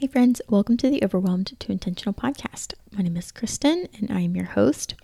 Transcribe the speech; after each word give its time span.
Hey, 0.00 0.06
friends, 0.06 0.40
welcome 0.48 0.78
to 0.78 0.88
the 0.88 1.04
Overwhelmed 1.04 1.60
to 1.60 1.72
Intentional 1.72 2.14
podcast. 2.14 2.72
My 2.90 3.02
name 3.02 3.18
is 3.18 3.30
Kristen, 3.30 3.86
and 3.98 4.10
I 4.10 4.22
am 4.22 4.34
your 4.34 4.46
host. 4.46 4.94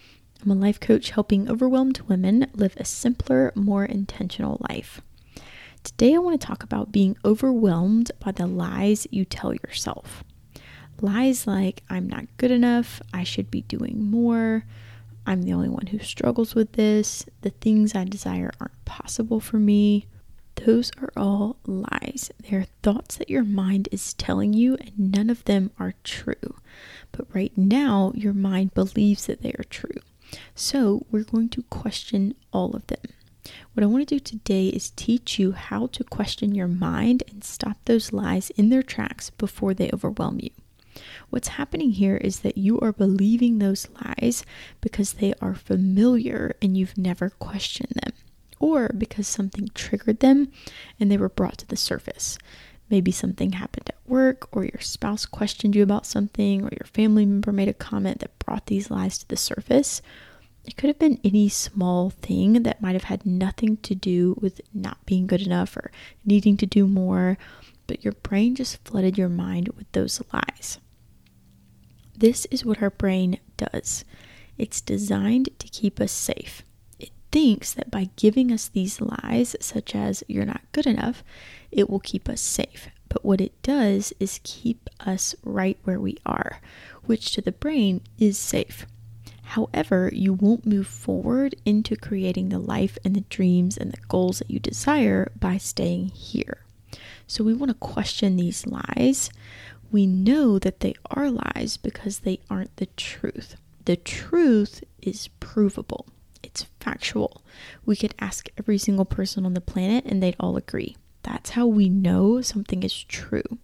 I'm 0.43 0.51
a 0.51 0.55
life 0.55 0.81
coach 0.81 1.11
helping 1.11 1.51
overwhelmed 1.51 2.01
women 2.09 2.47
live 2.55 2.75
a 2.79 2.87
simpler, 2.87 3.53
more 3.55 3.85
intentional 3.85 4.59
life. 4.71 5.03
Today, 5.85 6.15
I 6.15 6.19
want 6.19 6.41
to 6.41 6.47
talk 6.47 6.63
about 6.63 6.93
being 6.93 7.15
overwhelmed 7.27 8.11
by 8.21 8.33
the 8.33 8.47
lies 8.47 9.07
you 9.11 9.27
tell 9.27 9.53
yourself. 9.53 10.25
Lies 11.03 11.47
like, 11.47 11.83
I'm 11.91 12.09
not 12.09 12.35
good 12.39 12.51
enough, 12.51 13.03
I 13.13 13.23
should 13.23 13.51
be 13.51 13.61
doing 13.61 14.03
more, 14.03 14.65
I'm 15.27 15.43
the 15.43 15.53
only 15.53 15.69
one 15.69 15.89
who 15.89 15.99
struggles 15.99 16.55
with 16.55 16.73
this, 16.73 17.27
the 17.43 17.51
things 17.51 17.95
I 17.95 18.05
desire 18.05 18.51
aren't 18.59 18.85
possible 18.87 19.41
for 19.41 19.59
me, 19.59 20.07
those 20.65 20.91
are 21.01 21.13
all 21.17 21.57
lies. 21.67 22.31
They 22.43 22.57
are 22.57 22.67
thoughts 22.83 23.17
that 23.17 23.31
your 23.31 23.45
mind 23.45 23.89
is 23.93 24.15
telling 24.15 24.53
you, 24.53 24.77
and 24.77 25.13
none 25.13 25.31
of 25.31 25.45
them 25.45 25.71
are 25.79 25.95
true. 26.03 26.57
But 27.13 27.33
right 27.35 27.57
now, 27.57 28.13
your 28.15 28.33
mind 28.33 28.75
believes 28.75 29.27
that 29.27 29.43
they 29.43 29.53
are 29.53 29.65
true. 29.69 30.01
So, 30.55 31.07
we're 31.11 31.25
going 31.25 31.51
to 31.51 31.63
question 31.65 32.35
all 32.53 32.75
of 32.75 32.87
them. 32.89 33.03
What 33.75 33.85
I 33.85 33.87
want 33.87 34.09
to 34.09 34.15
do 34.17 34.19
today 34.19 34.69
is 34.69 34.91
teach 34.91 35.39
you 35.39 35.53
how 35.53 35.87
to 35.89 36.03
question 36.03 36.55
your 36.55 36.67
mind 36.67 37.23
and 37.29 37.45
stop 37.45 37.77
those 37.85 38.13
lies 38.13 38.51
in 38.51 38.71
their 38.71 38.83
tracks 38.83 39.31
before 39.31 39.73
they 39.73 39.91
overwhelm 39.93 40.41
you. 40.43 40.51
What's 41.31 41.49
happening 41.49 41.91
here 41.93 42.17
is 42.17 42.41
that 42.41 42.59
you 42.59 42.81
are 42.81 42.93
believing 42.93 43.59
those 43.59 43.87
lies 44.05 44.45
because 44.81 45.15
they 45.15 45.35
are 45.41 45.55
familiar 45.55 46.57
and 46.61 46.77
you've 46.77 46.99
never 46.99 47.31
questioned 47.31 47.93
them 48.03 48.13
or 48.59 48.91
because 48.97 49.27
something 49.27 49.69
triggered 49.75 50.21
them 50.21 50.49
and 50.99 51.11
they 51.11 51.17
were 51.17 51.29
brought 51.29 51.59
to 51.59 51.67
the 51.67 51.77
surface. 51.77 52.39
Maybe 52.89 53.11
something 53.11 53.53
happened 53.53 53.89
at 53.89 53.97
work, 54.07 54.49
or 54.53 54.65
your 54.65 54.81
spouse 54.81 55.27
questioned 55.27 55.75
you 55.75 55.83
about 55.83 56.07
something, 56.07 56.63
or 56.63 56.71
your 56.71 56.87
family 56.87 57.27
member 57.27 57.51
made 57.51 57.69
a 57.69 57.75
comment 57.75 58.21
that 58.21 58.39
brought 58.39 58.67
these 58.67 58.91
lies 58.93 59.19
to 59.19 59.29
the 59.29 59.37
surface. 59.37 60.01
It 60.65 60.77
could 60.77 60.89
have 60.89 60.99
been 60.99 61.21
any 61.25 61.49
small 61.49 62.11
thing 62.11 62.63
that 62.63 62.81
might 62.81 62.95
have 62.95 63.05
had 63.05 63.27
nothing 63.27 63.77
to 63.79 63.95
do 63.97 64.37
with 64.41 64.61
not 64.73 65.05
being 65.05 65.27
good 65.27 65.43
enough 65.43 65.77
or 65.77 65.91
needing 66.25 66.57
to 66.59 66.67
do 66.67 66.87
more, 66.87 67.39
but 67.89 68.05
your 68.05 68.13
brain 68.13 68.55
just 68.55 68.85
flooded 68.85 69.19
your 69.19 69.29
mind 69.29 69.69
with 69.77 69.91
those 69.91 70.23
lies. 70.33 70.79
This 72.17 72.47
is 72.47 72.65
what 72.65 72.83
our 72.83 72.91
brain 72.91 73.39
does 73.57 74.05
it's 74.59 74.81
designed 74.81 75.51
to 75.59 75.69
keep 75.69 76.01
us 76.01 76.13
safe 76.13 76.63
thinks 77.37 77.75
that 77.75 77.91
by 77.91 78.09
giving 78.17 78.51
us 78.51 78.69
these 78.69 78.99
lies, 78.99 79.55
such 79.61 79.95
as 79.95 80.25
you're 80.27 80.47
not 80.47 80.63
good 80.73 80.87
enough, 80.87 81.23
it 81.71 81.91
will 81.91 82.01
keep 82.01 82.31
us 82.31 82.41
safe. 82.41 82.89
But 83.11 83.27
what 83.27 83.43
it 83.43 83.63
does 83.63 84.15
is 84.19 84.41
keep 84.43 84.89
us 85.01 85.35
right 85.45 85.77
where 85.85 86.01
we 86.01 86.17
are, 86.25 86.63
which 87.05 87.33
to 87.33 87.43
the 87.43 87.53
brain 87.53 88.01
is 88.19 88.39
safe. 88.39 88.87
However, 89.43 90.09
you 90.15 90.33
won't 90.33 90.65
move 90.65 90.87
forward 90.87 91.55
into 91.67 91.95
creating 91.95 92.49
the 92.49 92.59
life 92.59 92.97
and 93.05 93.15
the 93.15 93.21
dreams 93.29 93.77
and 93.77 93.93
the 93.93 94.01
goals 94.09 94.39
that 94.39 94.51
you 94.51 94.59
desire 94.59 95.31
by 95.39 95.59
staying 95.59 96.07
here. 96.09 96.65
So, 97.27 97.45
we 97.45 97.53
want 97.53 97.69
to 97.69 97.75
question 97.75 98.37
these 98.37 98.67
lies. 98.67 99.29
We 99.93 100.07
know 100.07 100.59
that 100.59 100.81
they 100.81 100.95
are 101.11 101.31
lies 101.31 101.77
because 101.77 102.21
they 102.21 102.41
aren't 102.49 102.75
the 102.79 102.87
truth. 102.87 103.57
The 103.85 103.97
truth 103.97 104.83
is 105.03 105.29
provable 105.39 106.07
it's 106.57 106.67
factual. 106.81 107.43
We 107.85 107.97
could 107.97 108.15
ask 108.19 108.49
every 108.59 108.79
single 108.79 109.05
person 109.05 109.45
on 109.45 109.53
the 109.53 109.61
planet 109.61 110.07
and 110.07 110.23
they'd 110.23 110.37
all 110.41 110.57
agree. 110.57 110.97
That's 111.23 111.51
how 111.51 111.67
we 111.67 111.91
know 111.91 112.41
something 112.41 112.83
is 112.83 113.05
true. 113.05 113.59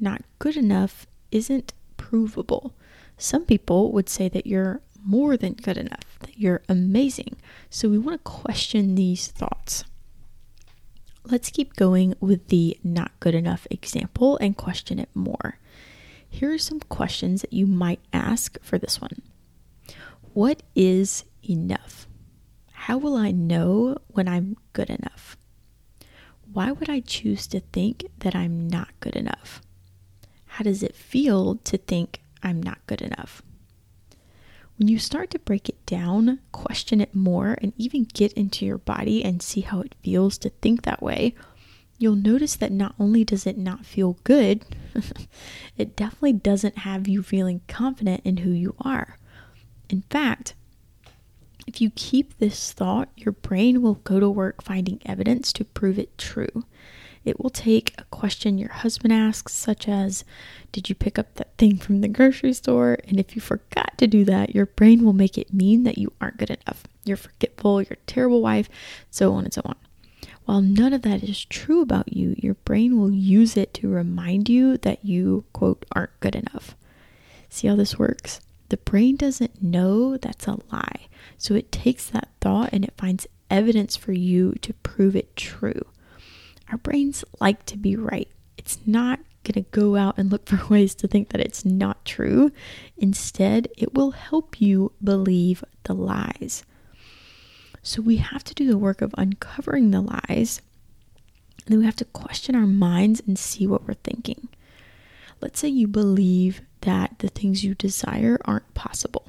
Not 0.00 0.22
good 0.38 0.56
enough 0.56 1.06
isn't 1.30 1.74
provable. 1.98 2.74
Some 3.18 3.44
people 3.44 3.92
would 3.92 4.08
say 4.08 4.30
that 4.30 4.46
you're 4.46 4.80
more 5.04 5.36
than 5.36 5.52
good 5.52 5.76
enough, 5.76 6.18
that 6.20 6.38
you're 6.38 6.62
amazing. 6.66 7.36
So 7.68 7.90
we 7.90 7.98
want 7.98 8.24
to 8.24 8.30
question 8.30 8.94
these 8.94 9.26
thoughts. 9.26 9.84
Let's 11.24 11.50
keep 11.50 11.76
going 11.76 12.14
with 12.20 12.48
the 12.48 12.78
not 12.82 13.12
good 13.20 13.34
enough 13.34 13.66
example 13.70 14.38
and 14.38 14.56
question 14.56 14.98
it 14.98 15.10
more. 15.14 15.58
Here 16.28 16.52
are 16.52 16.58
some 16.58 16.80
questions 16.80 17.42
that 17.42 17.52
you 17.52 17.66
might 17.66 18.00
ask 18.14 18.58
for 18.62 18.78
this 18.78 18.98
one 18.98 19.20
What 20.32 20.62
is 20.74 21.24
enough? 21.48 22.06
How 22.84 22.98
will 22.98 23.16
I 23.16 23.30
know 23.30 23.96
when 24.08 24.28
I'm 24.28 24.58
good 24.74 24.90
enough? 24.90 25.38
Why 26.52 26.70
would 26.70 26.90
I 26.90 27.00
choose 27.00 27.46
to 27.46 27.60
think 27.60 28.04
that 28.18 28.36
I'm 28.36 28.68
not 28.68 28.90
good 29.00 29.16
enough? 29.16 29.62
How 30.44 30.64
does 30.64 30.82
it 30.82 30.94
feel 30.94 31.54
to 31.64 31.78
think 31.78 32.20
I'm 32.42 32.62
not 32.62 32.86
good 32.86 33.00
enough? 33.00 33.40
When 34.76 34.88
you 34.88 34.98
start 34.98 35.30
to 35.30 35.38
break 35.38 35.70
it 35.70 35.86
down, 35.86 36.40
question 36.52 37.00
it 37.00 37.14
more, 37.14 37.56
and 37.62 37.72
even 37.78 38.04
get 38.04 38.34
into 38.34 38.66
your 38.66 38.76
body 38.76 39.24
and 39.24 39.40
see 39.40 39.62
how 39.62 39.80
it 39.80 39.94
feels 40.02 40.36
to 40.36 40.50
think 40.50 40.82
that 40.82 41.02
way, 41.02 41.34
you'll 41.96 42.16
notice 42.16 42.54
that 42.54 42.70
not 42.70 42.94
only 43.00 43.24
does 43.24 43.46
it 43.46 43.56
not 43.56 43.86
feel 43.86 44.18
good, 44.24 44.62
it 45.78 45.96
definitely 45.96 46.34
doesn't 46.34 46.80
have 46.80 47.08
you 47.08 47.22
feeling 47.22 47.62
confident 47.66 48.20
in 48.26 48.36
who 48.36 48.50
you 48.50 48.74
are. 48.78 49.18
In 49.88 50.02
fact, 50.10 50.52
if 51.66 51.80
you 51.80 51.90
keep 51.94 52.38
this 52.38 52.72
thought, 52.72 53.08
your 53.16 53.32
brain 53.32 53.82
will 53.82 53.94
go 53.94 54.20
to 54.20 54.28
work 54.28 54.62
finding 54.62 55.00
evidence 55.04 55.52
to 55.54 55.64
prove 55.64 55.98
it 55.98 56.16
true. 56.18 56.64
It 57.24 57.40
will 57.40 57.50
take 57.50 57.94
a 57.96 58.04
question 58.04 58.58
your 58.58 58.72
husband 58.72 59.12
asks, 59.12 59.54
such 59.54 59.88
as, 59.88 60.24
Did 60.72 60.88
you 60.88 60.94
pick 60.94 61.18
up 61.18 61.34
that 61.34 61.56
thing 61.56 61.78
from 61.78 62.02
the 62.02 62.08
grocery 62.08 62.52
store? 62.52 62.98
And 63.08 63.18
if 63.18 63.34
you 63.34 63.40
forgot 63.40 63.96
to 63.98 64.06
do 64.06 64.24
that, 64.26 64.54
your 64.54 64.66
brain 64.66 65.04
will 65.04 65.14
make 65.14 65.38
it 65.38 65.54
mean 65.54 65.84
that 65.84 65.96
you 65.96 66.12
aren't 66.20 66.36
good 66.36 66.50
enough. 66.50 66.84
You're 67.04 67.16
forgetful, 67.16 67.82
you're 67.82 67.92
a 67.92 68.06
terrible 68.06 68.42
wife, 68.42 68.68
so 69.10 69.32
on 69.32 69.44
and 69.44 69.54
so 69.54 69.62
on. 69.64 69.76
While 70.44 70.60
none 70.60 70.92
of 70.92 71.02
that 71.02 71.22
is 71.22 71.46
true 71.46 71.80
about 71.80 72.12
you, 72.12 72.34
your 72.36 72.54
brain 72.54 73.00
will 73.00 73.10
use 73.10 73.56
it 73.56 73.72
to 73.74 73.88
remind 73.88 74.50
you 74.50 74.76
that 74.78 75.02
you, 75.02 75.44
quote, 75.54 75.86
aren't 75.92 76.20
good 76.20 76.36
enough. 76.36 76.76
See 77.48 77.68
how 77.68 77.76
this 77.76 77.98
works? 77.98 78.40
The 78.68 78.76
brain 78.78 79.16
doesn't 79.16 79.62
know 79.62 80.16
that's 80.16 80.46
a 80.46 80.58
lie. 80.72 81.06
So 81.36 81.54
it 81.54 81.72
takes 81.72 82.08
that 82.10 82.28
thought 82.40 82.70
and 82.72 82.84
it 82.84 82.94
finds 82.96 83.26
evidence 83.50 83.96
for 83.96 84.12
you 84.12 84.52
to 84.62 84.72
prove 84.74 85.14
it 85.14 85.36
true. 85.36 85.82
Our 86.70 86.78
brains 86.78 87.24
like 87.40 87.66
to 87.66 87.76
be 87.76 87.96
right. 87.96 88.28
It's 88.56 88.78
not 88.86 89.20
going 89.44 89.62
to 89.62 89.70
go 89.70 89.96
out 89.96 90.16
and 90.18 90.30
look 90.30 90.46
for 90.48 90.66
ways 90.68 90.94
to 90.96 91.08
think 91.08 91.28
that 91.30 91.40
it's 91.40 91.64
not 91.64 92.04
true. 92.04 92.50
Instead, 92.96 93.68
it 93.76 93.94
will 93.94 94.12
help 94.12 94.60
you 94.60 94.92
believe 95.02 95.62
the 95.84 95.94
lies. 95.94 96.64
So 97.82 98.00
we 98.00 98.16
have 98.16 98.42
to 98.44 98.54
do 98.54 98.66
the 98.66 98.78
work 98.78 99.02
of 99.02 99.14
uncovering 99.18 99.90
the 99.90 100.00
lies. 100.00 100.62
And 101.64 101.72
then 101.72 101.78
we 101.80 101.84
have 101.84 101.96
to 101.96 102.04
question 102.06 102.54
our 102.54 102.66
minds 102.66 103.22
and 103.26 103.38
see 103.38 103.66
what 103.66 103.86
we're 103.86 103.94
thinking. 103.94 104.48
Let's 105.40 105.60
say 105.60 105.68
you 105.68 105.86
believe 105.86 106.62
that 106.84 107.18
the 107.18 107.28
things 107.28 107.64
you 107.64 107.74
desire 107.74 108.38
aren't 108.44 108.72
possible. 108.74 109.28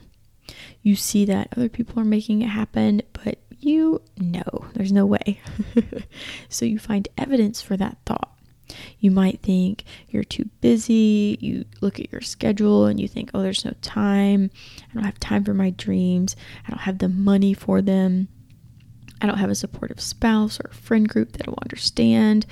You 0.82 0.96
see 0.96 1.26
that 1.26 1.50
other 1.58 1.70
people 1.70 2.00
are 2.00 2.06
making 2.06 2.42
it 2.42 2.50
happen, 2.50 3.02
but 3.12 3.40
you 3.60 4.02
know 4.18 4.68
there's 4.74 4.92
no 4.92 5.06
way. 5.06 5.42
so 6.50 6.66
you 6.66 6.78
find 6.78 7.08
evidence 7.18 7.62
for 7.62 7.76
that 7.78 7.98
thought. 8.06 8.32
You 9.00 9.12
might 9.12 9.42
think 9.42 9.84
you're 10.10 10.24
too 10.24 10.50
busy. 10.62 11.38
You 11.40 11.66
look 11.82 12.00
at 12.00 12.12
your 12.12 12.22
schedule 12.22 12.86
and 12.86 13.00
you 13.00 13.08
think, 13.08 13.32
oh, 13.34 13.42
there's 13.42 13.66
no 13.66 13.74
time. 13.82 14.50
I 14.90 14.94
don't 14.94 15.04
have 15.04 15.20
time 15.20 15.44
for 15.44 15.54
my 15.54 15.70
dreams. 15.72 16.36
I 16.66 16.72
don't 16.72 16.82
have 16.82 17.00
the 17.00 17.10
money 17.10 17.54
for 17.54 17.82
them. 17.82 18.28
I 19.22 19.28
don't 19.28 19.38
have 19.38 19.50
a 19.50 19.56
supportive 19.56 20.02
spouse 20.02 20.60
or 20.60 20.70
friend 20.72 21.08
group 21.08 21.34
that 21.34 21.48
will 21.48 21.60
understand. 21.64 22.46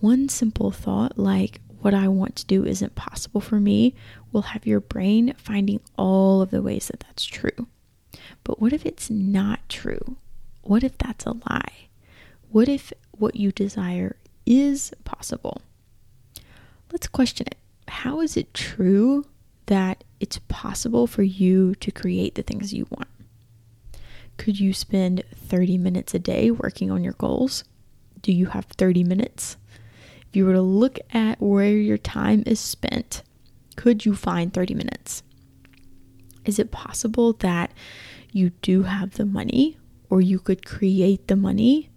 One 0.00 0.28
simple 0.28 0.70
thought 0.70 1.18
like, 1.18 1.60
what 1.80 1.94
I 1.94 2.08
want 2.08 2.36
to 2.36 2.46
do 2.46 2.64
isn't 2.64 2.96
possible 2.96 3.40
for 3.40 3.60
me, 3.60 3.94
will 4.36 4.42
have 4.42 4.66
your 4.66 4.80
brain 4.80 5.32
finding 5.38 5.80
all 5.96 6.42
of 6.42 6.50
the 6.50 6.60
ways 6.60 6.88
that 6.88 7.00
that's 7.00 7.24
true. 7.24 7.66
But 8.44 8.60
what 8.60 8.74
if 8.74 8.84
it's 8.84 9.08
not 9.08 9.66
true? 9.66 10.18
What 10.60 10.84
if 10.84 10.98
that's 10.98 11.24
a 11.24 11.32
lie? 11.48 11.88
What 12.50 12.68
if 12.68 12.92
what 13.12 13.36
you 13.36 13.50
desire 13.50 14.16
is 14.44 14.92
possible? 15.04 15.62
Let's 16.92 17.08
question 17.08 17.46
it. 17.46 17.56
How 17.88 18.20
is 18.20 18.36
it 18.36 18.52
true 18.52 19.24
that 19.66 20.04
it's 20.20 20.38
possible 20.48 21.06
for 21.06 21.22
you 21.22 21.74
to 21.76 21.90
create 21.90 22.34
the 22.34 22.42
things 22.42 22.74
you 22.74 22.86
want? 22.90 23.08
Could 24.36 24.60
you 24.60 24.74
spend 24.74 25.22
30 25.34 25.78
minutes 25.78 26.12
a 26.12 26.18
day 26.18 26.50
working 26.50 26.90
on 26.90 27.02
your 27.02 27.14
goals? 27.14 27.64
Do 28.20 28.32
you 28.32 28.46
have 28.46 28.66
30 28.66 29.02
minutes? 29.02 29.56
If 30.28 30.36
you 30.36 30.44
were 30.44 30.52
to 30.52 30.60
look 30.60 30.98
at 31.10 31.40
where 31.40 31.72
your 31.72 31.96
time 31.96 32.42
is 32.44 32.60
spent, 32.60 33.22
could 33.76 34.04
you 34.04 34.14
find 34.14 34.52
30 34.52 34.74
minutes? 34.74 35.22
Is 36.44 36.58
it 36.58 36.70
possible 36.70 37.32
that 37.34 37.72
you 38.32 38.50
do 38.62 38.84
have 38.84 39.12
the 39.12 39.24
money 39.24 39.78
or 40.10 40.20
you 40.20 40.38
could 40.38 40.64
create 40.64 41.28
the 41.28 41.36
money 41.36 41.90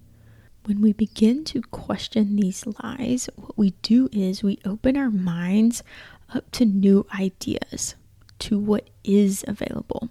when 0.69 0.81
we 0.81 0.93
begin 0.93 1.43
to 1.45 1.63
question 1.63 2.35
these 2.35 2.63
lies, 2.83 3.27
what 3.35 3.57
we 3.57 3.71
do 3.81 4.07
is 4.11 4.43
we 4.43 4.59
open 4.63 4.95
our 4.95 5.09
minds 5.09 5.81
up 6.31 6.51
to 6.51 6.63
new 6.63 7.07
ideas, 7.19 7.95
to 8.37 8.59
what 8.59 8.89
is 9.03 9.43
available. 9.47 10.09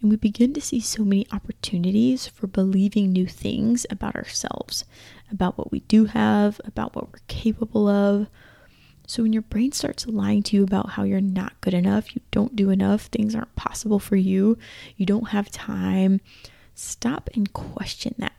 And 0.00 0.10
we 0.10 0.16
begin 0.16 0.54
to 0.54 0.62
see 0.62 0.80
so 0.80 1.04
many 1.04 1.26
opportunities 1.30 2.26
for 2.26 2.46
believing 2.46 3.12
new 3.12 3.26
things 3.26 3.84
about 3.90 4.16
ourselves, 4.16 4.86
about 5.30 5.58
what 5.58 5.70
we 5.70 5.80
do 5.80 6.06
have, 6.06 6.58
about 6.64 6.94
what 6.94 7.12
we're 7.12 7.18
capable 7.28 7.86
of. 7.86 8.28
So 9.06 9.22
when 9.22 9.32
your 9.32 9.42
brain 9.42 9.72
starts 9.72 10.06
lying 10.06 10.42
to 10.44 10.56
you 10.56 10.62
about 10.62 10.90
how 10.90 11.02
you're 11.02 11.20
not 11.20 11.60
good 11.60 11.74
enough, 11.74 12.14
you 12.14 12.22
don't 12.30 12.56
do 12.56 12.70
enough, 12.70 13.02
things 13.06 13.34
aren't 13.34 13.54
possible 13.56 13.98
for 13.98 14.16
you, 14.16 14.56
you 14.96 15.04
don't 15.06 15.30
have 15.30 15.50
time, 15.50 16.20
stop 16.74 17.28
and 17.34 17.52
question 17.52 18.14
that. 18.18 18.32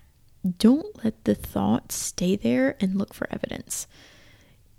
Don't 0.57 1.03
let 1.03 1.23
the 1.23 1.35
thought 1.35 1.91
stay 1.91 2.35
there 2.35 2.75
and 2.79 2.97
look 2.97 3.13
for 3.13 3.27
evidence. 3.31 3.87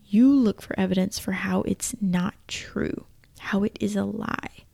You 0.07 0.31
look 0.33 0.61
for 0.61 0.79
evidence 0.79 1.19
for 1.19 1.33
how 1.33 1.63
it's 1.63 1.95
not 2.01 2.35
true, 2.49 3.07
how 3.39 3.63
it 3.65 3.77
is 3.81 3.97
a 3.97 4.05
lie. 4.05 4.65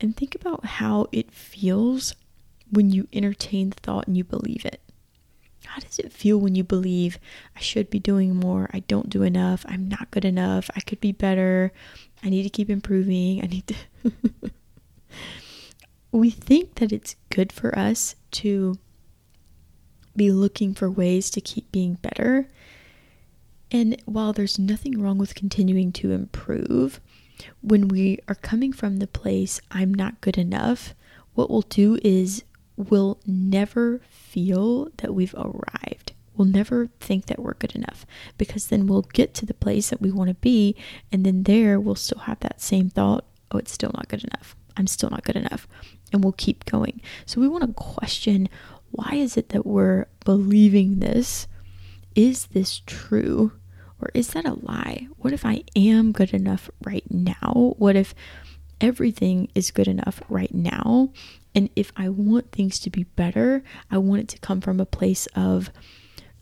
And 0.00 0.16
think 0.16 0.34
about 0.34 0.64
how 0.64 1.06
it 1.12 1.32
feels 1.32 2.14
when 2.70 2.90
you 2.90 3.08
entertain 3.12 3.70
the 3.70 3.80
thought 3.80 4.06
and 4.06 4.16
you 4.16 4.24
believe 4.24 4.64
it. 4.64 4.80
How 5.66 5.80
does 5.80 5.98
it 5.98 6.12
feel 6.12 6.38
when 6.38 6.54
you 6.54 6.64
believe, 6.64 7.18
I 7.56 7.60
should 7.60 7.90
be 7.90 7.98
doing 7.98 8.34
more, 8.34 8.68
I 8.72 8.80
don't 8.80 9.10
do 9.10 9.22
enough, 9.22 9.64
I'm 9.68 9.88
not 9.88 10.10
good 10.10 10.24
enough, 10.24 10.70
I 10.74 10.80
could 10.80 11.00
be 11.00 11.12
better, 11.12 11.72
I 12.22 12.28
need 12.28 12.42
to 12.44 12.50
keep 12.50 12.70
improving, 12.70 13.42
I 13.42 13.46
need 13.46 13.66
to. 13.68 13.74
we 16.12 16.30
think 16.30 16.76
that 16.76 16.92
it's 16.92 17.16
good 17.28 17.52
for 17.52 17.78
us 17.78 18.16
to 18.32 18.78
be 20.16 20.32
looking 20.32 20.74
for 20.74 20.90
ways 20.90 21.30
to 21.30 21.40
keep 21.40 21.70
being 21.70 21.94
better. 21.94 22.48
And 23.70 24.00
while 24.04 24.32
there's 24.32 24.58
nothing 24.58 25.00
wrong 25.00 25.18
with 25.18 25.34
continuing 25.34 25.92
to 25.92 26.10
improve, 26.10 27.00
when 27.60 27.88
we 27.88 28.18
are 28.28 28.34
coming 28.34 28.72
from 28.72 28.98
the 28.98 29.06
place, 29.06 29.60
I'm 29.70 29.94
not 29.94 30.20
good 30.20 30.36
enough, 30.36 30.94
what 31.34 31.48
we'll 31.48 31.62
do 31.62 31.98
is 32.02 32.42
we'll 32.88 33.18
never 33.26 34.00
feel 34.08 34.88
that 34.98 35.14
we've 35.14 35.34
arrived. 35.34 36.12
We'll 36.36 36.48
never 36.48 36.88
think 37.00 37.26
that 37.26 37.40
we're 37.40 37.54
good 37.54 37.74
enough 37.74 38.06
because 38.38 38.68
then 38.68 38.86
we'll 38.86 39.02
get 39.02 39.34
to 39.34 39.46
the 39.46 39.54
place 39.54 39.90
that 39.90 40.00
we 40.00 40.10
want 40.10 40.28
to 40.28 40.34
be, 40.34 40.74
and 41.12 41.26
then 41.26 41.42
there 41.42 41.78
we'll 41.78 41.96
still 41.96 42.20
have 42.20 42.40
that 42.40 42.60
same 42.60 42.88
thought 42.88 43.24
oh, 43.50 43.58
it's 43.58 43.72
still 43.72 43.90
not 43.94 44.08
good 44.08 44.24
enough. 44.24 44.56
I'm 44.76 44.86
still 44.86 45.10
not 45.10 45.24
good 45.24 45.36
enough. 45.36 45.66
And 46.12 46.22
we'll 46.22 46.32
keep 46.32 46.64
going. 46.64 47.00
So 47.26 47.40
we 47.40 47.48
want 47.48 47.64
to 47.64 47.72
question 47.72 48.48
why 48.92 49.14
is 49.14 49.36
it 49.36 49.50
that 49.50 49.66
we're 49.66 50.06
believing 50.24 50.98
this? 50.98 51.46
Is 52.16 52.46
this 52.46 52.82
true? 52.86 53.52
Or 54.00 54.10
is 54.14 54.28
that 54.28 54.46
a 54.46 54.54
lie? 54.54 55.08
What 55.18 55.32
if 55.32 55.44
I 55.44 55.62
am 55.76 56.10
good 56.10 56.32
enough 56.32 56.70
right 56.84 57.04
now? 57.08 57.74
What 57.78 57.96
if 57.96 58.14
everything 58.80 59.48
is 59.54 59.70
good 59.70 59.88
enough 59.88 60.22
right 60.28 60.54
now? 60.54 61.10
And 61.54 61.70
if 61.74 61.92
I 61.96 62.08
want 62.08 62.52
things 62.52 62.78
to 62.80 62.90
be 62.90 63.04
better, 63.04 63.62
I 63.90 63.98
want 63.98 64.22
it 64.22 64.28
to 64.28 64.38
come 64.38 64.60
from 64.60 64.80
a 64.80 64.86
place 64.86 65.26
of 65.34 65.70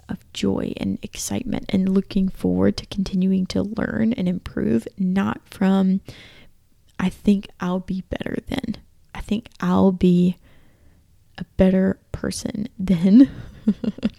of 0.08 0.32
joy 0.32 0.72
and 0.78 0.98
excitement 1.02 1.66
and 1.68 1.86
looking 1.86 2.30
forward 2.30 2.78
to 2.78 2.86
continuing 2.86 3.44
to 3.44 3.62
learn 3.62 4.14
and 4.14 4.26
improve, 4.26 4.88
not 4.96 5.40
from 5.46 6.00
I 6.98 7.10
think 7.10 7.48
I'll 7.60 7.80
be 7.80 8.02
better 8.08 8.38
then. 8.46 8.76
I 9.14 9.20
think 9.20 9.48
I'll 9.60 9.92
be 9.92 10.36
a 11.36 11.44
better 11.56 11.98
person 12.10 12.68
then. 12.78 13.30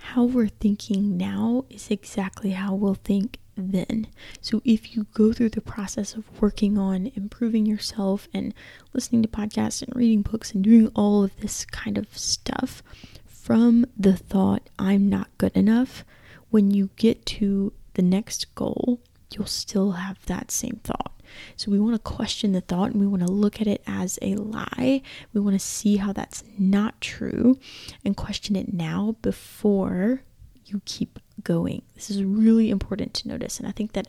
how 0.00 0.24
we're 0.24 0.48
thinking 0.48 1.16
now 1.16 1.64
is 1.70 1.90
exactly 1.90 2.50
how 2.50 2.74
we'll 2.74 2.94
think 2.94 3.38
then. 3.60 4.08
So 4.40 4.60
if 4.64 4.94
you 4.94 5.06
go 5.14 5.32
through 5.32 5.50
the 5.50 5.60
process 5.60 6.14
of 6.14 6.40
working 6.40 6.78
on 6.78 7.12
improving 7.14 7.66
yourself 7.66 8.28
and 8.32 8.54
listening 8.92 9.22
to 9.22 9.28
podcasts 9.28 9.82
and 9.82 9.94
reading 9.94 10.22
books 10.22 10.52
and 10.52 10.64
doing 10.64 10.90
all 10.94 11.24
of 11.24 11.38
this 11.40 11.64
kind 11.64 11.98
of 11.98 12.16
stuff 12.16 12.82
from 13.26 13.86
the 13.96 14.16
thought, 14.16 14.68
I'm 14.78 15.08
not 15.08 15.28
good 15.38 15.56
enough, 15.56 16.04
when 16.50 16.70
you 16.70 16.90
get 16.96 17.24
to 17.26 17.72
the 17.94 18.02
next 18.02 18.54
goal, 18.54 19.00
you'll 19.32 19.46
still 19.46 19.92
have 19.92 20.24
that 20.26 20.50
same 20.50 20.80
thought. 20.84 21.20
So 21.56 21.70
we 21.70 21.78
want 21.78 21.94
to 21.94 22.00
question 22.00 22.52
the 22.52 22.60
thought 22.60 22.90
and 22.90 23.00
we 23.00 23.06
want 23.06 23.22
to 23.22 23.30
look 23.30 23.60
at 23.60 23.66
it 23.66 23.82
as 23.86 24.18
a 24.20 24.34
lie. 24.34 25.02
We 25.32 25.40
want 25.40 25.54
to 25.54 25.64
see 25.64 25.96
how 25.96 26.12
that's 26.12 26.42
not 26.58 27.00
true 27.00 27.58
and 28.04 28.16
question 28.16 28.56
it 28.56 28.72
now 28.72 29.16
before 29.22 30.22
you 30.70 30.82
keep 30.84 31.18
going. 31.42 31.82
This 31.94 32.10
is 32.10 32.22
really 32.22 32.70
important 32.70 33.14
to 33.14 33.28
notice. 33.28 33.58
And 33.58 33.68
I 33.68 33.72
think 33.72 33.92
that 33.92 34.08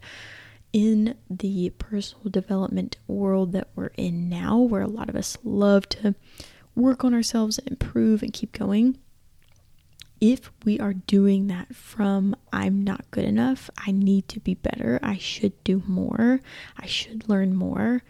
in 0.74 1.16
the 1.30 1.72
personal 1.78 2.30
development 2.30 2.98
world 3.08 3.52
that 3.54 3.69
we're 3.75 3.92
in 3.98 4.30
now, 4.30 4.58
where 4.58 4.81
a 4.81 4.88
lot 4.88 5.10
of 5.10 5.16
us 5.16 5.38
love 5.44 5.88
to 5.90 6.16
work 6.75 7.04
on 7.04 7.13
ourselves 7.13 7.58
and 7.58 7.68
improve 7.69 8.24
and 8.24 8.31
keep 8.31 8.54
going, 8.54 8.98
if 10.22 10.52
we 10.63 10.80
are 10.80 10.94
doing 10.94 11.48
that 11.48 11.75
from 11.75 12.36
I'm 12.54 12.84
not 12.84 13.10
good 13.12 13.25
enough, 13.25 13.69
I 13.78 13.92
need 13.92 14.28
to 14.30 14.40
be 14.40 14.54
better, 14.54 15.00
I 15.02 15.18
should 15.18 15.62
do 15.63 15.81
more, 15.88 16.40
I 16.78 16.86
should 16.86 17.28
learn 17.28 17.56
more, 17.56 18.04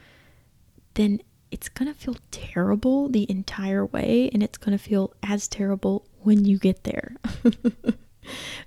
then 0.95 1.21
it's 1.51 1.69
going 1.69 1.91
to 1.91 1.97
feel 1.97 2.17
terrible 2.29 3.09
the 3.09 3.29
entire 3.29 3.85
way 3.85 4.29
and 4.33 4.43
it's 4.43 4.57
going 4.57 4.77
to 4.77 4.83
feel 4.83 5.13
as 5.23 5.47
terrible 5.47 6.05
when 6.21 6.45
you 6.45 6.57
get 6.57 6.83
there. 6.83 7.15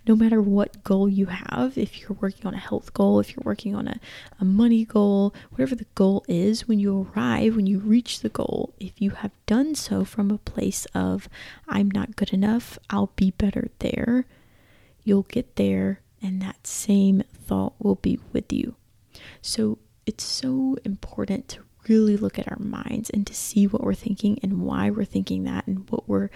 no 0.07 0.15
matter 0.17 0.41
what 0.41 0.85
goal 0.85 1.09
you 1.09 1.27
have, 1.27 1.77
if 1.77 2.01
you're 2.01 2.17
working 2.21 2.47
on 2.47 2.55
a 2.55 2.59
health 2.59 2.93
goal, 2.95 3.21
if 3.21 3.31
you're 3.31 3.45
working 3.45 3.75
on 3.75 3.89
a, 3.89 4.01
a 4.41 4.45
money 4.45 4.85
goal, 4.85 5.35
whatever 5.51 5.75
the 5.75 5.87
goal 5.95 6.25
is, 6.29 6.69
when 6.69 6.79
you 6.79 7.09
arrive, 7.17 7.57
when 7.57 7.67
you 7.67 7.79
reach 7.79 8.21
the 8.21 8.29
goal, 8.29 8.75
if 8.79 9.01
you 9.01 9.11
have 9.11 9.33
done 9.47 9.75
so 9.75 10.05
from 10.05 10.31
a 10.31 10.39
place 10.39 10.87
of, 10.95 11.29
I'm 11.69 11.91
not 11.91 12.17
good 12.17 12.33
enough, 12.33 12.79
I'll 12.91 13.13
be 13.17 13.31
better 13.33 13.69
there, 13.79 14.27
you'll 15.03 15.23
get 15.23 15.57
there 15.57 16.01
and 16.23 16.41
that 16.41 16.67
same 16.67 17.23
thought 17.33 17.75
will 17.79 17.97
be 17.97 18.19
with 18.33 18.53
you. 18.53 18.75
So 19.43 19.79
it's 20.07 20.25
so 20.25 20.77
important 20.85 21.49
to 21.49 21.61
really 21.89 22.17
look 22.17 22.39
at 22.39 22.51
our 22.51 22.59
minds 22.59 23.11
and 23.11 23.27
to 23.27 23.35
see 23.35 23.67
what 23.67 23.83
we're 23.83 23.95
thinking 23.95 24.39
and 24.43 24.63
why 24.63 24.91
we're 24.91 25.05
thinking 25.05 25.45
that 25.45 25.67
and 25.67 25.89
what 25.91 26.09
we're 26.09 26.31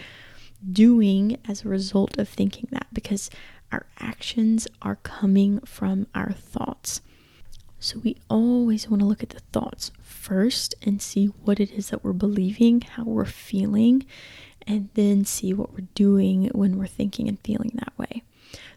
doing 0.73 1.39
as 1.47 1.65
a 1.65 1.69
result 1.69 2.19
of 2.19 2.29
thinking 2.29 2.69
that 2.71 2.87
because 2.93 3.31
our 3.71 3.87
actions 3.99 4.67
are 4.83 4.97
coming 4.97 5.61
from 5.61 6.07
our 6.15 6.33
thoughts. 6.33 7.01
So 7.81 8.01
we 8.01 8.17
always 8.29 8.89
want 8.89 9.01
to 9.01 9.07
look 9.07 9.23
at 9.23 9.31
the 9.31 9.41
thoughts 9.53 9.93
first 10.03 10.75
and 10.83 11.01
see 11.01 11.27
what 11.27 11.61
it 11.61 11.71
is 11.71 11.91
that 11.91 12.03
we're 12.03 12.13
believing, 12.13 12.81
how 12.81 13.05
we're 13.05 13.25
feeling, 13.25 14.05
and 14.67 14.89
then 14.95 15.25
see 15.25 15.53
what 15.55 15.73
we're 15.73 15.87
doing 15.95 16.51
when 16.55 16.77
we're 16.77 16.87
thinking 16.87 17.29
and 17.29 17.39
feeling 17.41 17.73
that 17.75 17.97
way. 17.97 18.25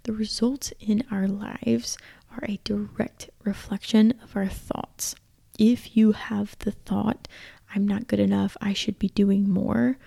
The 0.03 0.13
results 0.13 0.71
in 0.79 1.03
our 1.09 1.27
lives 1.27 1.97
are 2.31 2.45
a 2.47 2.59
direct 2.63 3.29
reflection 3.43 4.13
of 4.23 4.35
our 4.35 4.47
thoughts. 4.47 5.15
If 5.57 5.97
you 5.97 6.11
have 6.13 6.55
the 6.59 6.71
thought, 6.71 7.27
I'm 7.73 7.87
not 7.87 8.07
good 8.07 8.19
enough, 8.19 8.55
I 8.61 8.73
should 8.73 8.99
be 8.99 9.09
doing 9.09 9.49
more, 9.49 9.97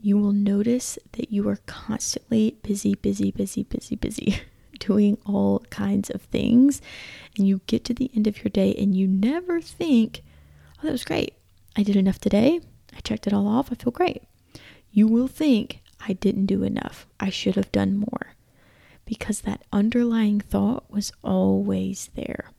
you 0.00 0.16
will 0.16 0.32
notice 0.32 0.98
that 1.12 1.32
you 1.32 1.48
are 1.48 1.58
constantly 1.66 2.56
busy, 2.62 2.94
busy, 2.94 3.30
busy, 3.30 3.64
busy, 3.64 3.96
busy, 3.96 4.40
doing 4.78 5.18
all 5.26 5.60
kinds 5.70 6.10
of 6.10 6.22
things. 6.22 6.80
And 7.36 7.48
you 7.48 7.60
get 7.66 7.84
to 7.86 7.94
the 7.94 8.10
end 8.14 8.26
of 8.26 8.42
your 8.42 8.50
day 8.50 8.74
and 8.78 8.94
you 8.94 9.06
never 9.06 9.60
think, 9.60 10.22
oh, 10.78 10.82
that 10.86 10.92
was 10.92 11.04
great. 11.04 11.34
I 11.76 11.82
did 11.82 11.96
enough 11.96 12.18
today. 12.18 12.60
I 12.96 13.00
checked 13.00 13.26
it 13.26 13.32
all 13.32 13.48
off. 13.48 13.70
I 13.72 13.74
feel 13.74 13.92
great. 13.92 14.22
You 14.90 15.06
will 15.06 15.28
think, 15.28 15.82
I 16.00 16.12
didn't 16.12 16.46
do 16.46 16.62
enough. 16.62 17.06
I 17.18 17.30
should 17.30 17.56
have 17.56 17.72
done 17.72 17.98
more. 17.98 18.34
Because 19.04 19.40
that 19.40 19.64
underlying 19.72 20.40
thought 20.40 20.90
was 20.90 21.12
always 21.24 22.10
there. 22.14 22.50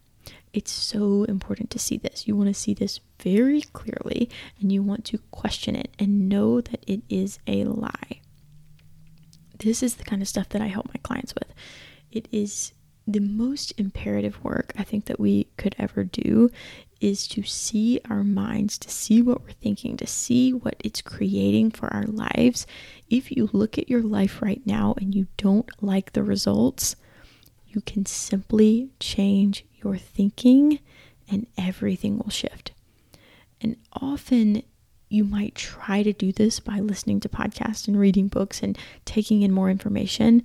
It's 0.54 0.72
so 0.72 1.24
important 1.26 1.70
to 1.72 1.80
see 1.80 1.98
this. 1.98 2.28
You 2.28 2.36
want 2.36 2.48
to 2.50 2.54
see 2.54 2.74
this 2.74 3.00
very 3.22 3.62
clearly 3.62 4.30
and 4.60 4.72
you 4.72 4.82
want 4.82 5.06
to 5.06 5.20
question 5.32 5.76
it 5.76 5.94
and 6.00 6.28
know 6.28 6.62
that 6.62 6.84
it 6.88 7.02
is 7.10 7.40
a 7.46 7.66
lie. 7.66 8.22
This 9.60 9.84
is 9.84 9.96
the 9.96 10.04
kind 10.04 10.22
of 10.22 10.28
stuff 10.28 10.50
that 10.50 10.62
I 10.62 10.68
help 10.68 10.88
my 10.88 11.00
clients 11.04 11.36
with. 11.36 11.54
It 12.12 12.28
is 12.32 12.74
the 13.06 13.20
most 13.20 13.74
imperative 13.80 14.44
work 14.44 14.74
I 14.78 14.84
think 14.84 15.06
that 15.06 15.20
we 15.20 15.48
could 15.58 15.76
ever 15.78 16.04
do 16.04 16.50
is 17.02 17.28
to 17.30 17.44
see 17.44 18.00
our 18.10 18.24
minds, 18.24 18.78
to 18.78 18.90
see 18.90 19.22
what 19.22 19.42
we're 19.42 19.52
thinking, 19.52 19.98
to 19.98 20.08
see 20.08 20.54
what 20.54 20.76
it's 20.80 21.02
creating 21.02 21.72
for 21.72 21.92
our 21.94 22.04
lives. 22.04 22.68
If 23.10 23.32
you 23.32 23.50
look 23.54 23.78
at 23.78 23.90
your 23.90 24.02
life 24.02 24.42
right 24.42 24.62
now 24.66 24.96
and 24.98 25.16
you 25.16 25.28
don't 25.38 25.70
like 25.82 26.14
the 26.14 26.24
results, 26.24 26.96
you 27.68 27.82
can 27.82 28.06
simply 28.06 28.90
change 29.00 29.66
your 29.84 29.98
thinking 29.98 30.80
and 31.30 31.48
everything 31.58 32.18
will 32.18 32.30
shift. 32.30 32.72
And 33.62 33.76
often 33.94 34.64
you 35.10 35.24
might 35.24 35.56
try 35.56 36.04
to 36.04 36.14
do 36.14 36.32
this 36.32 36.60
by 36.60 36.80
listening 36.80 37.20
to 37.22 37.30
podcasts 37.30 37.88
and 37.88 38.00
reading 38.00 38.28
books 38.28 38.62
and 38.62 38.78
taking 39.06 39.42
in 39.42 39.52
more 39.52 39.70
information, 39.70 40.44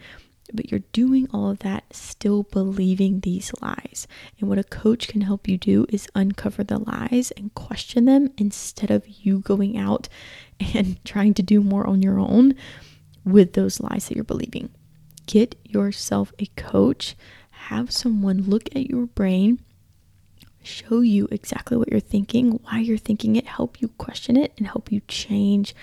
but 0.53 0.71
you're 0.71 0.83
doing 0.93 1.29
all 1.33 1.51
of 1.51 1.61
that 1.61 1.85
still 1.95 2.45
believing 2.45 3.21
these 3.21 3.53
lies. 3.61 4.07
And 4.39 4.49
what 4.49 4.59
a 4.59 4.65
coach 4.65 5.09
can 5.09 5.23
help 5.23 5.49
you 5.49 5.59
do 5.59 5.87
is 5.89 6.09
uncover 6.15 6.65
the 6.65 6.79
lies 6.79 7.31
and 7.33 7.55
question 7.55 8.07
them 8.07 8.31
instead 8.39 8.91
of 8.91 9.07
you 9.07 9.41
going 9.41 9.77
out 9.77 10.09
and 10.75 10.99
trying 11.05 11.35
to 11.35 11.43
do 11.43 11.61
more 11.61 11.87
on 11.87 12.03
your 12.03 12.19
own 12.19 12.55
with 13.25 13.55
those 13.55 13.81
lies 13.81 14.09
that 14.09 14.15
you're 14.15 14.25
believing. 14.25 14.71
Get 15.27 15.57
yourself 15.65 16.33
a 16.39 16.47
coach, 16.57 17.17
have 17.69 17.91
someone 17.91 18.43
look 18.43 18.69
at 18.75 18.91
your 18.91 19.07
brain 19.07 19.61
show 20.67 21.01
you 21.01 21.29
exactly 21.31 21.77
what 21.77 21.91
you're 21.91 22.01
thinking, 22.01 22.53
why 22.65 22.79
you're 22.79 22.99
thinking 22.99 23.37
it, 23.37 23.47
help 23.47 23.81
you 23.81 23.89
question 23.89 24.37
it, 24.37 24.53
and 24.59 24.67
help 24.67 24.91
you 24.91 25.01
change 25.07 25.75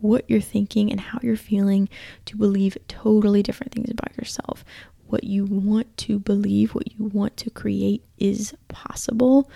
what 0.00 0.24
you're 0.28 0.40
thinking 0.40 0.90
and 0.90 1.00
how 1.00 1.18
you're 1.22 1.36
feeling 1.36 1.88
to 2.24 2.36
believe 2.36 2.76
totally 2.88 3.42
different 3.42 3.72
things 3.72 3.90
about 3.90 4.16
yourself. 4.16 4.64
What 5.06 5.24
you 5.24 5.44
want 5.44 5.96
to 5.98 6.18
believe, 6.18 6.74
what 6.74 6.92
you 6.92 7.06
want 7.06 7.36
to 7.38 7.50
create 7.50 8.04
is 8.18 8.54
possible. 8.68 9.50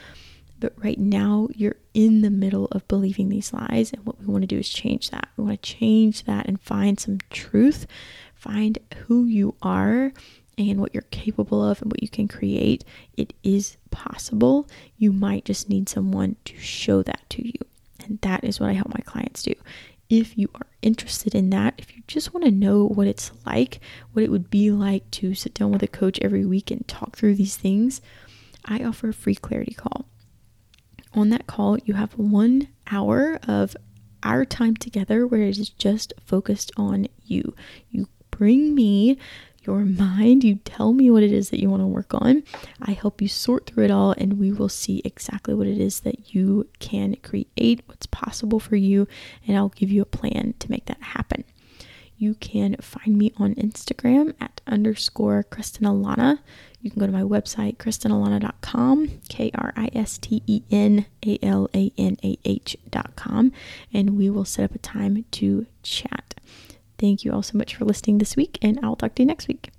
But 0.61 0.75
right 0.76 0.99
now, 0.99 1.49
you're 1.55 1.76
in 1.95 2.23
the 2.23 2.31
middle 2.31 2.67
of 2.67 2.87
believing 2.88 3.29
these 3.29 3.53
lies. 3.53 3.93
And 3.93 4.05
what 4.05 4.21
we 4.21 4.26
want 4.26 4.43
to 4.43 4.47
do 4.47 4.59
is 4.59 4.69
change 4.69 5.11
that. 5.11 5.29
We 5.37 5.45
want 5.45 5.62
to 5.62 5.75
change 5.76 6.25
that 6.25 6.47
and 6.47 6.61
find 6.61 6.99
some 6.99 7.19
truth, 7.31 7.87
find 8.35 8.79
who 9.07 9.25
you 9.25 9.55
are 9.62 10.12
and 10.56 10.80
what 10.80 10.94
you're 10.94 11.02
capable 11.11 11.64
of 11.64 11.82
and 11.82 11.90
what 11.90 12.02
you 12.02 12.08
can 12.08 12.28
create, 12.28 12.84
it 13.16 13.32
is 13.42 13.76
possible. 13.90 14.68
You 14.96 15.12
might 15.12 15.44
just 15.44 15.68
need 15.68 15.88
someone 15.88 16.37
to 16.46 16.58
show 16.58 17.02
that 17.02 17.28
to 17.30 17.46
you. 17.46 17.58
And 18.04 18.20
that 18.20 18.44
is 18.44 18.61
what 18.61 18.70
I 18.70 18.75
help 18.75 18.88
my 18.88 19.02
clients 19.04 19.42
do. 19.42 19.54
If 20.11 20.37
you 20.37 20.49
are 20.54 20.66
interested 20.82 21.34
in 21.34 21.50
that, 21.50 21.75
if 21.78 21.96
you 21.96 22.02
just 22.06 22.34
want 22.34 22.44
to 22.44 22.50
know 22.50 22.84
what 22.84 23.06
it's 23.06 23.32
like, 23.46 23.80
what 24.12 24.23
it 24.23 24.30
would 24.30 24.50
be 24.50 24.70
like 24.70 25.11
to 25.12 25.34
sit 25.34 25.54
down 25.54 25.73
with 25.73 25.82
a 25.82 25.88
coach 25.88 26.18
every 26.20 26.44
week 26.44 26.70
and 26.70 26.87
talk 26.87 27.16
through 27.16 27.37
these 27.37 27.56
things, 27.56 28.00
I 28.64 28.84
offer 28.84 29.08
a 29.08 29.14
free 29.14 29.34
clarity 29.34 29.75
call. 29.75 30.06
On 31.14 31.30
that 31.30 31.46
call, 31.46 31.78
you 31.84 31.94
have 31.94 32.12
one 32.12 32.68
hour 32.90 33.38
of 33.49 33.76
our 34.23 34.44
time 34.44 34.76
together 34.76 35.26
where 35.26 35.42
it 35.42 35.58
is 35.58 35.68
just 35.70 36.12
focused 36.25 36.73
on 36.76 37.06
you. 37.25 37.54
You 37.90 38.08
bring 38.30 38.75
me 38.75 39.18
your 39.66 39.85
mind. 39.85 40.44
You 40.44 40.56
tell 40.64 40.92
me 40.92 41.11
what 41.11 41.23
it 41.23 41.33
is 41.33 41.50
that 41.50 41.61
you 41.61 41.71
want 41.71 41.83
to 41.83 41.87
work 41.87 42.14
on. 42.14 42.42
I 42.83 42.92
help 42.92 43.21
you 43.21 43.28
sort 43.28 43.66
through 43.66 43.85
it 43.85 43.90
all, 43.90 44.12
and 44.12 44.38
we 44.38 44.52
will 44.52 44.68
see 44.68 45.02
exactly 45.04 45.54
what 45.54 45.66
it 45.66 45.78
is 45.78 46.00
that 46.00 46.35
you 46.35 46.68
can 46.78 47.16
create, 47.16 47.83
what's 47.87 48.06
possible 48.06 48.61
for 48.61 48.76
you, 48.76 49.06
and 49.47 49.56
I'll 49.56 49.71
give 49.71 49.90
you 49.90 50.02
a 50.02 50.06
plan 50.06 50.54
to 50.59 50.71
make 50.71 50.87
that 50.87 51.02
happen. 51.02 51.44
You 52.16 52.35
can 52.35 52.76
find 52.76 53.18
me 53.18 53.33
on 53.37 53.54
Instagram 53.56 54.35
at 54.40 54.61
underscore 54.66 55.42
Kristen 55.42 55.85
Alanah. 55.85 56.38
You 56.80 56.90
can 56.90 57.00
go 57.00 57.06
to 57.06 57.12
my 57.12 57.23
website, 57.23 57.76
KristenAlanah.com, 57.78 59.21
K 59.28 59.50
R 59.54 59.73
I 59.76 59.90
S 59.94 60.18
T 60.18 60.42
E 60.47 60.62
N 60.71 61.06
A 61.26 61.38
L 61.42 61.68
A 61.75 61.90
N 61.99 62.16
A 62.23 62.38
H.com, 62.44 63.52
and 63.92 64.16
we 64.16 64.30
will 64.30 64.44
set 64.44 64.64
up 64.64 64.75
a 64.75 64.78
time 64.78 65.25
to 65.33 65.66
chat. 65.83 66.34
Thank 66.99 67.25
you 67.25 67.33
all 67.33 67.43
so 67.43 67.59
much 67.59 67.75
for 67.75 67.85
listening 67.85 68.19
this 68.19 68.37
week, 68.37 68.59
and 68.63 68.79
I'll 68.83 68.97
talk 68.97 69.15
to 69.17 69.23
you 69.23 69.27
next 69.27 69.49
week. 69.49 69.71